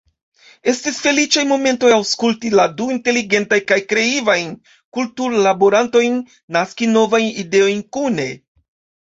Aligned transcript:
Estis 0.71 0.95
feliĉaj 1.07 1.41
momentoj 1.49 1.91
aŭskulti 1.97 2.51
la 2.59 2.65
du 2.79 2.87
inteligentajn 2.93 3.67
kaj 3.73 3.77
kreivajn 3.93 4.49
”kulturlaborantojn” 4.99 6.19
naski 6.59 6.91
novajn 6.97 7.31
ideojn 7.47 7.87
kune. 8.01 8.29